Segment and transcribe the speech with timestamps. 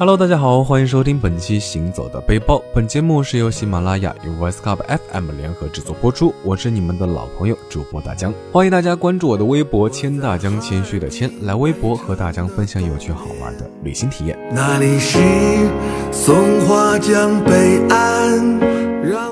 [0.00, 2.54] Hello，大家好，欢迎收听本期《行走的背包》。
[2.72, 4.78] 本节目是由喜马拉雅与 Voice Club
[5.10, 6.32] FM 联合制作播出。
[6.44, 14.38] 我是你们的老朋友主播大江，欢迎大家关注我的微博“谦大江”，谦虚的谦，来微博和大江分享有趣好玩的旅行体验。
[14.54, 15.18] 那里是
[16.12, 18.77] 松花江北岸。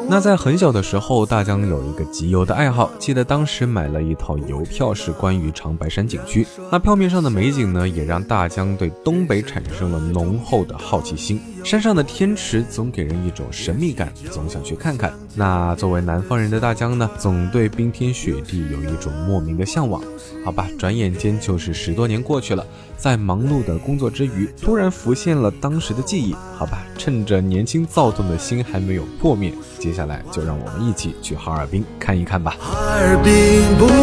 [0.09, 6.47] 那在很小的时候，大江有一个集邮的爱好，记得当时买了一套邮票，是关于长白山景区。
[6.71, 11.41] 那票面上的美景呢，也让大江对东北产生了浓厚的好奇心。
[11.65, 15.13] 山上的天池总给人一种神秘感，总想去看看。
[15.35, 20.01] 那作为南方人的大江呢，总对冰天雪地有一种莫名的向往。
[20.45, 22.65] 好吧，转眼间就是十多年过去了，
[22.97, 26.33] 在忙碌的工作之余，突然浮现了当时的记忆。
[26.57, 32.55] 好吧，趁着年轻躁动的心还没有破灭，接下来就让我们一起去哈尔滨看一看吧。
[32.61, 33.33] 哈尔滨
[33.79, 33.96] 不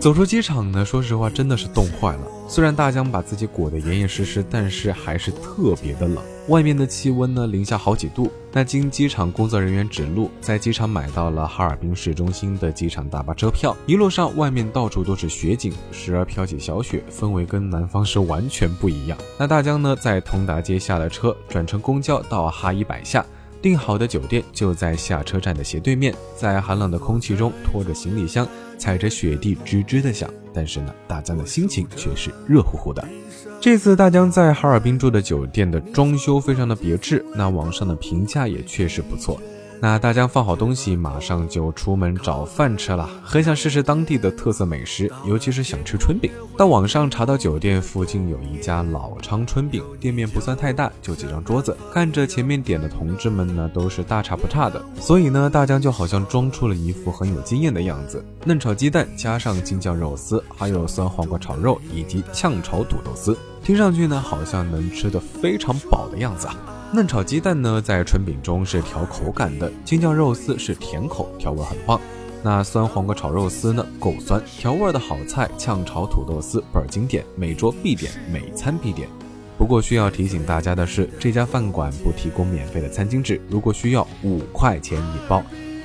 [0.00, 2.22] 走出机场呢，说实话真的是冻坏了。
[2.48, 6.24] 虽然大江把自己裹得严严实实，但是还是特别的冷。
[6.48, 8.32] 外面的气温呢，零下好几度。
[8.50, 13.76] 那经机场工作人员指路，在机场买到了哈尔滨市中心的机场大巴车票。
[13.84, 19.18] 一路上，外面到处都是雪景，时而飘起小雪，氛围跟南方是完全不一样。
[19.38, 23.24] 那大江呢，在通达街下了车，转乘公交到哈一百下。
[23.62, 28.46] 订好的酒店就在下车站的斜对面，在寒冷的空气中拖着行李箱，
[28.78, 30.28] 踩着雪地吱吱的响。
[30.52, 33.06] 但是呢，大江的心情却是热乎乎的。
[33.60, 39.40] 这次大江在哈尔滨住的酒店的装修非常的别致，那网上的评价也确实不错。
[39.82, 43.08] 那大江放好东西，马上就出门找饭吃了。
[43.24, 46.30] 很想试试当地的特色美食，尤其是想吃春饼。
[46.54, 51.74] 到网上查到酒店附近有一家老昌春饼，店面不算太大，就几张桌子。
[51.94, 58.22] 看着前面点的同志们呢，都是大差不差的，所以呢，大江就好像装出了一副很有经验的样子。
[58.44, 66.56] 嫩炒鸡蛋加上京酱肉丝，还有酸黄瓜炒肉以及炝炒土豆丝，听上去呢，好像能吃得非常饱的样子啊。
[66.92, 72.00] 嫩炒鸡蛋呢，在春饼中是调口感的；京酱肉丝是甜口，调味很棒。
[72.42, 75.48] 那酸黄瓜炒肉丝呢，够酸，调味的好菜。
[75.56, 79.08] 炝炒土豆丝倍儿经典，每桌必点，每餐必点。
[79.56, 85.44] 不过需要提醒大家的是，这家饭馆不提供免费的餐巾纸，如果需要，五块钱一包。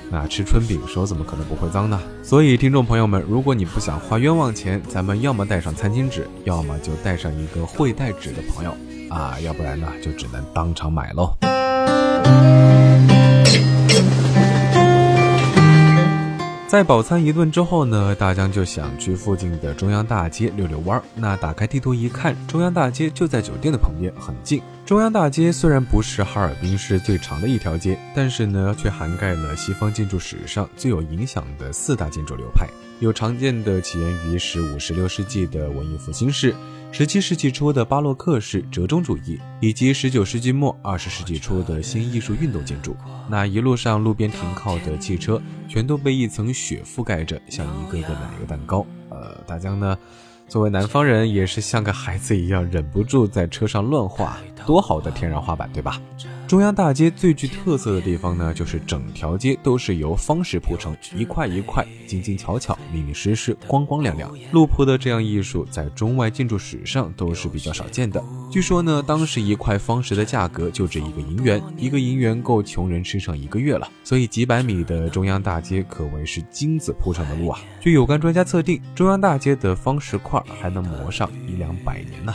[0.09, 1.99] 那吃春饼手怎么可能不会脏呢？
[2.23, 8.75] 所以听众朋友们，如果你不想花冤枉钱，咱们要么带上餐巾纸，要么就带上一个会带纸的朋友。
[9.09, 11.35] 啊，要不然呢，就只能当场买喽。
[16.67, 21.03] 在饱餐一顿之后呢，大江就想去附近的中央大街溜溜弯儿。
[21.15, 24.61] 那打开地图一看，中央大街就在酒店的旁边，很近。
[24.85, 32.69] 中央大街虽然不是哈尔滨市最长的一条街，但是呢，却涵盖了西方建筑史上最有影响的四大建筑流派，
[32.99, 36.53] 有常见的起源于十五、十六世纪的文艺复兴式。
[36.91, 42.95] 十七世纪初的巴洛克式折中主义，以及十九世纪末二十世纪初的新艺术运动建筑，
[43.27, 48.85] 那一路上路边停靠的汽车全都被一层雪覆盖着，像一个个奶油蛋糕。
[49.09, 49.97] 呃，大江呢，
[50.47, 54.37] 作为南方人，也是像个孩子一样，忍不住在车上乱画。
[54.65, 55.99] 多好的天然画板，对吧？
[56.47, 64.31] 中央大街最具特色的地方呢，就是整条街都是由方石铺成，一块一块，精精巧巧，密密实实，光光亮亮。
[64.51, 68.23] 路铺的这样艺术，在中外建筑史上都是比较少见的。
[68.51, 73.89] 据说呢，当时一块方石的价格就值一个银元，一个银元够穷人吃上一个月了。
[74.03, 77.59] 所以几百米的中央大街可谓是金子铺成的路啊！
[77.79, 82.31] 据有关专家测定，中央大街的方石块还能磨上一两百年呢。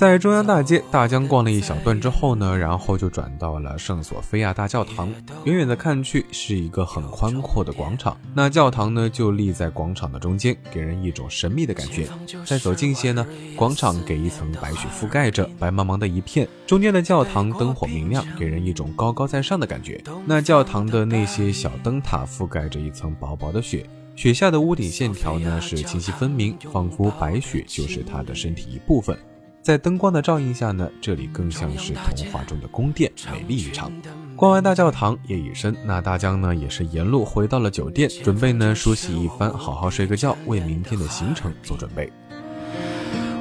[0.00, 5.12] 在中央大街，大江逛了一小段之后呢，然后就转到了圣索菲亚大教堂。
[5.44, 8.16] 远远的看去，是一个很宽阔的广场。
[8.32, 12.08] 那教堂呢，就立在广场的中间，给人一种神秘的感觉。
[12.46, 16.48] 再走近些呢，广场给一层白雪覆盖着，白茫茫的一片。
[16.66, 20.02] 中间的教堂灯火明亮，给人一种高高在上的感觉。
[20.24, 23.86] 那教堂的那些小灯塔覆盖着一层薄薄的雪，
[24.16, 29.14] 雪下的屋顶线条呢是清晰分明，仿佛白雪就是他的身体一部分。
[29.62, 33.92] 在灯光的照映下呢，这里更像是童话中的宫殿，美丽异常。
[34.34, 42.10] 逛完大教堂，夜已深，那大江呢也是沿路回到了酒店，准备呢梳洗一番，好好睡个觉，为明天的行程做准备。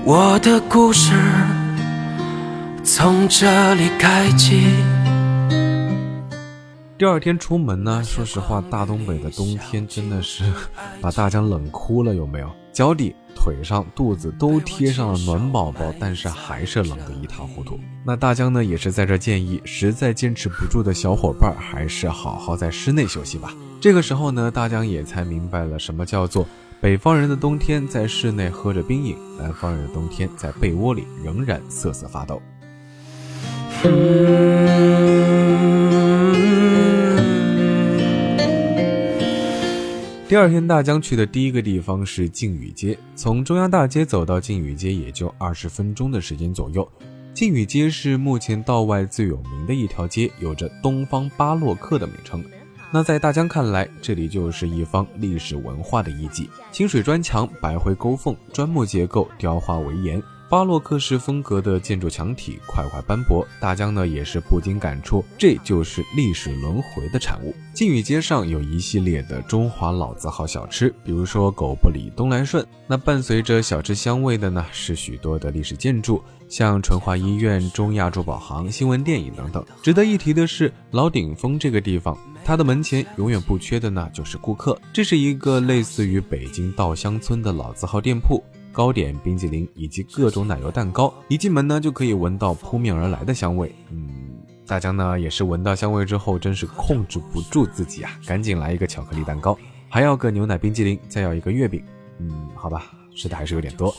[0.04, 1.14] 我的故事
[2.84, 4.62] 从这里开启。
[6.98, 10.44] 第二天出门呢，说实话，大东北的冬天真的是
[11.00, 12.52] 把大江冷哭了，有没有？
[12.74, 13.16] 脚底。
[13.42, 17.80] 腿上、肚子都贴上了暖宝宝，但是还是冷得一塌糊涂。
[18.06, 23.54] 那大江呢，也是在这建议，实在坚持不住的小伙伴，还是好好在室内休息吧。
[23.80, 26.46] 这个时候呢，大江也才明白了什么叫做
[26.82, 32.42] 北方人的冬天在室内喝着冰饮，南方人的冬天在被窝里仍然瑟瑟发抖。
[40.30, 42.96] 第二天，大江去的第一个地方是靖宇街。
[43.16, 46.88] 从中央大街走到靖宇街，也就二十分钟的时间左右。
[47.34, 52.46] 靖宇街是目前道外最有名的一条街，有着“东方巴洛克”的名称。
[52.92, 60.22] 那在大江看来，这里就是一方历史文化的遗迹：清水砖墙、白灰勾缝、砖木结构、雕花围檐。
[60.50, 67.54] 巴洛克式风格的建筑墙体块块斑驳，大江呢也是不禁感触，这就是历史轮回的产物。
[67.72, 72.66] 靖宇街上有一系列的中华老字号小吃，比如说狗不理、东来顺。
[72.88, 76.20] 那伴随着小吃香味的呢，是许多的历史建筑，
[76.50, 79.64] 像淳华医院、中亚珠宝行、新闻电影等等。
[79.84, 84.76] 值得一提的是，老顶峰这个地方，它的门前永远不缺的呢就是顾客。
[84.92, 88.44] 这是一个类似于北京稻香村的老字号店铺。
[88.80, 93.76] 糕点、冰激凌以及各种奶油蛋糕，一进门呢就可以闻到扑面而来的香味。
[93.92, 94.10] 嗯，
[94.66, 99.60] 大家呢也是闻到香味之后，真是控制不住自己啊，赶紧来一个巧克力蛋糕，
[99.90, 101.84] 还要个牛奶冰激凌，再要一个月饼。
[102.20, 103.94] 嗯，好吧，吃的还是有点多。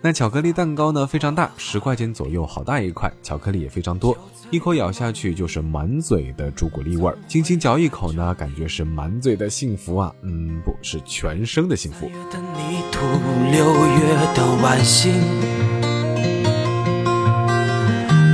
[0.00, 4.16] 那巧克力蛋糕呢非常大，十块钱左右，好大一块，巧克力也非常多。
[4.50, 10.14] 一口咬下去就是满嘴的朱古力味儿，轻轻嚼一口呢，感觉是满嘴的幸福啊！
[10.22, 12.08] 嗯，不是全生的幸福。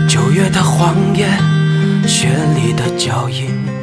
[0.06, 1.26] 九月的荒野，
[2.06, 3.73] 绚丽的脚印。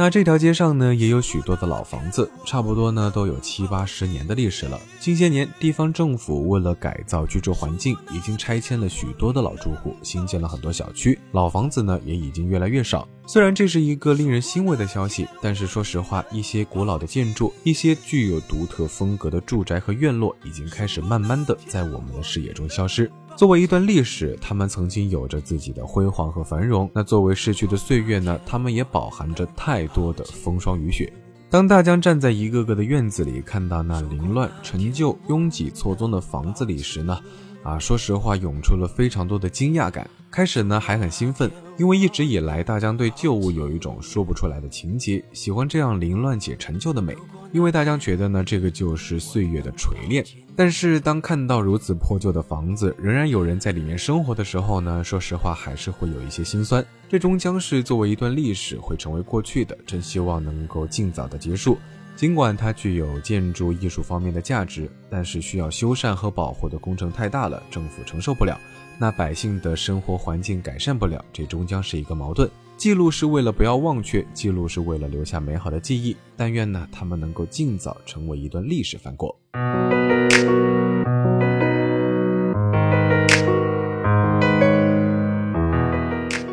[0.00, 4.80] 那这条街上呢，也有许多的老房子，差不多呢都有七八十年的历史了。
[4.98, 13.06] 近些年，地方政府为了改造居住环境，已经拆迁了许多的老住户，新建了很多小区，老房子呢也已经越来越少。
[13.26, 23.12] 虽然这是一个令人欣慰的消息，但是说实话，一些古老的建筑，一些具有独特风格的住宅和院落，已经开始慢慢的在我们的视野中消失。
[23.40, 26.90] 作为一段历史，他们曾经有着自己的辉煌和繁荣。
[26.92, 28.38] 那作为逝去的岁月呢？
[28.44, 31.10] 他们也饱含着太多的风霜雨雪。
[31.48, 37.18] 当大江站在一个个的院子里，看到那凌乱、陈旧、拥挤错综的房子里时呢？
[37.62, 40.06] 啊，说实话，涌出了非常多的惊讶感。
[40.30, 47.16] 开始呢，还很兴奋，因为一直以来，大江对旧物有一种说不出来的情结，喜欢这样凌乱且陈旧的美。
[47.52, 50.24] 因为大江觉得呢，这个就是岁月的锤炼。
[50.54, 56.84] 但是当看到如此破旧的房子，仍然有人在里面生活的时候呢，说实话，还是会有一些心酸。
[57.08, 59.76] 这终将是作为一段历史，会成为过去的。
[59.84, 61.76] 真希望能够尽早的结束。
[62.16, 68.58] 尽管它具有建筑艺术方面的价值，但是需要修缮和保护的工程太大了，政府承受不了。
[68.98, 72.50] 那百姓的生活环境改善不了，这终将是一个矛盾。
[72.76, 76.14] 记录是为了不要忘却，记录是为了留下美好的记忆。
[76.36, 79.34] 但愿呢，他们能够尽早成为一段历史翻过。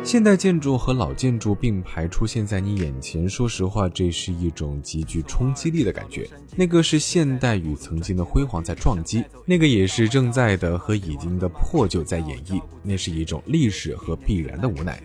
[0.08, 6.26] 现代建筑和老建筑并排出现在你眼前，说实话，这是一种极具冲击力的感觉。
[6.56, 12.58] 那个是现代与曾经的辉煌在撞击，那个也是正在的和已经的破旧在演绎。
[12.82, 14.98] 那是一种历史和必然的无奈。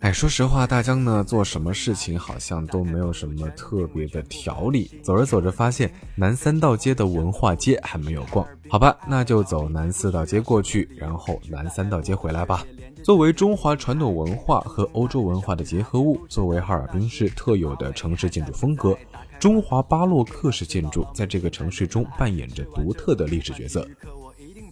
[0.00, 4.88] 哎，说实话，大江呢做什么事情好像都没有什么特别的条理。
[5.02, 12.64] 走着走着，发现南三道街的文化街还没有逛，好吧，那就走南四道街过去，然后南三道街回来吧。
[13.02, 18.96] 作为中华传统文化和欧洲文化的结合物，作为哈尔滨市特有的城市建筑风格，
[19.40, 23.86] 中华巴洛克式建筑在这个城市中扮演着独特的历史角色。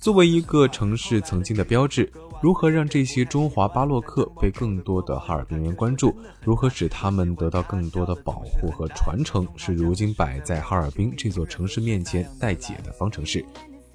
[0.00, 2.12] 作为一个城市曾经的标志，
[2.46, 6.14] 如何让这些中华巴洛克被更多的哈尔滨人关注？
[6.44, 9.44] 如何使他们得到更多的保护和传承？
[9.56, 13.44] 是如今摆在哈尔滨这座城市面前待解的方程式。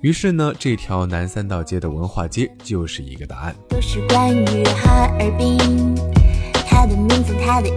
[0.01, 3.55] 于是呢，这条南三道街的文化街就是一个答案。
[3.70, 5.58] 都是关于哈尔滨，
[6.67, 7.70] 它的名字，它的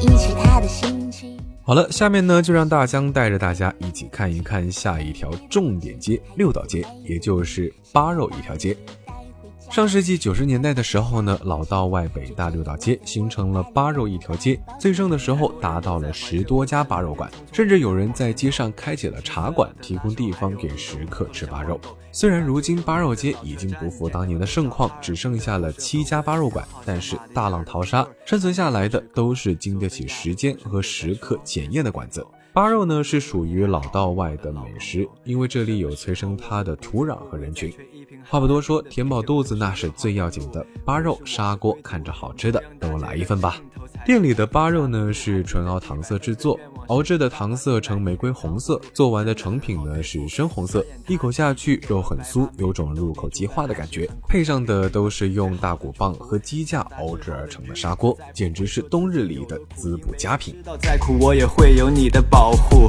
[0.61, 1.39] 的心情。
[1.63, 8.77] 好了，下面呢就让大江带着大家一起看一看下一条重点街——六道街，也就是八肉一条街。
[9.71, 21.81] 上世纪九十年代的时候呢，老道外北大六道街形成了八肉一条街，最盛的时候达到了十多家八肉馆，甚至有人在街上开起了茶馆，提供地方给食客吃八肉。
[22.13, 32.25] 虽然如今八肉街已经不复当年的盛况，只剩下了七家八肉馆，但是大浪淘沙，生存下来的都是经得起时间和食客检验的馆子。
[32.55, 37.75] 巴肉呢是属于老道外的美食，因为这里有催生它的土壤和人群。
[38.31, 40.65] 话不多说，填饱肚子那是最要紧的。
[40.85, 43.61] 巴肉砂锅看着好吃的，都来一份吧。
[44.05, 50.85] 店里的巴肉呢是纯熬糖色制作，熬制的糖色呈玫瑰红色，做完的成品呢是深红色。
[51.07, 54.07] 一口下去，肉很酥，有种入口即化的感觉。
[54.29, 60.55] 配上的都是用大骨棒和鸡架熬制而成的砂锅，简直是冬日里的滋补佳品。
[60.83, 62.87] 再苦我也会有你的保护，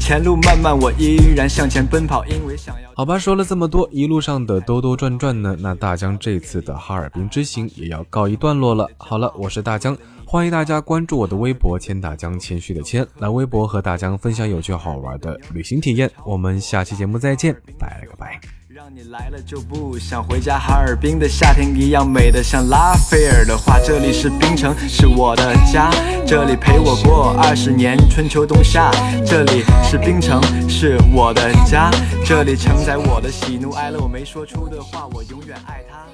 [0.00, 2.90] 前路漫漫我依然向前奔跑，因为想要。
[2.96, 8.88] 好吧，说了这么多，一路上的兜兜转转呢，那大江这次的哈尔滨之行也要告一段落了。
[8.96, 9.94] 好了，我是大江。
[10.26, 16.10] 欢迎大家关注我的微博“千大江”，谦虚的谦，来微博和大江分享有趣好玩的旅行体验。
[16.24, 18.40] 我们下期节目再见，拜了个拜。
[18.68, 23.78] 让你来了就不想回家，哈尔滨的夏天一样美的像拉斐尔的画。
[23.78, 25.88] 这里是冰城，是我的家，
[26.26, 28.90] 这里陪我过二十年春秋冬夏。
[29.24, 31.90] 这里是冰城，是我的家，
[32.24, 36.04] 这里承载我的喜怒哀乐，我没说出的话，我永远爱它，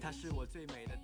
[0.00, 0.95] 它是我最美的。